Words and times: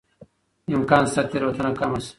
امکان 0.75 1.03
شته 1.11 1.21
تېروتنه 1.29 1.71
کمه 1.79 1.99
شي. 2.05 2.09